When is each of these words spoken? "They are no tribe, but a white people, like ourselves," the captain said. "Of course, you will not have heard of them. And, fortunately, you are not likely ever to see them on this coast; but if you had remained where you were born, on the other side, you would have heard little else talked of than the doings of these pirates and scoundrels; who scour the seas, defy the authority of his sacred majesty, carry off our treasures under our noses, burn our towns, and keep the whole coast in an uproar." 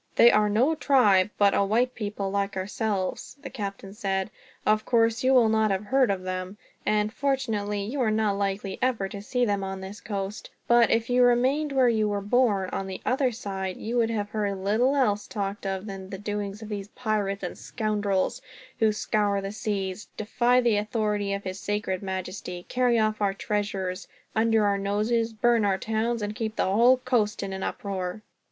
"They 0.15 0.31
are 0.31 0.49
no 0.49 0.73
tribe, 0.73 1.29
but 1.37 1.53
a 1.53 1.63
white 1.63 1.93
people, 1.93 2.31
like 2.31 2.57
ourselves," 2.57 3.37
the 3.43 3.51
captain 3.51 3.93
said. 3.93 4.31
"Of 4.65 4.83
course, 4.83 5.23
you 5.23 5.31
will 5.31 5.47
not 5.47 5.69
have 5.69 5.85
heard 5.85 6.09
of 6.09 6.23
them. 6.23 6.57
And, 6.87 7.13
fortunately, 7.13 7.83
you 7.83 8.01
are 8.01 8.09
not 8.09 8.35
likely 8.39 8.79
ever 8.81 9.07
to 9.09 9.21
see 9.21 9.45
them 9.45 9.63
on 9.63 9.79
this 9.79 10.01
coast; 10.01 10.49
but 10.67 10.89
if 10.89 11.07
you 11.11 11.21
had 11.21 11.27
remained 11.27 11.71
where 11.71 11.87
you 11.87 12.09
were 12.09 12.19
born, 12.19 12.71
on 12.71 12.87
the 12.87 12.99
other 13.05 13.31
side, 13.31 13.77
you 13.77 13.95
would 13.97 14.09
have 14.09 14.31
heard 14.31 14.57
little 14.57 14.95
else 14.95 15.27
talked 15.27 15.67
of 15.67 15.85
than 15.85 16.09
the 16.09 16.17
doings 16.17 16.63
of 16.63 16.69
these 16.69 16.87
pirates 16.87 17.43
and 17.43 17.55
scoundrels; 17.55 18.41
who 18.79 18.91
scour 18.91 19.39
the 19.39 19.51
seas, 19.51 20.07
defy 20.17 20.59
the 20.59 20.77
authority 20.77 21.31
of 21.31 21.43
his 21.43 21.59
sacred 21.59 22.01
majesty, 22.01 22.65
carry 22.67 22.97
off 22.97 23.21
our 23.21 23.35
treasures 23.35 24.07
under 24.35 24.65
our 24.65 24.79
noses, 24.79 25.31
burn 25.31 25.63
our 25.63 25.77
towns, 25.77 26.23
and 26.23 26.35
keep 26.35 26.55
the 26.55 26.65
whole 26.65 26.97
coast 26.97 27.43
in 27.43 27.53
an 27.53 27.61
uproar." 27.61 28.23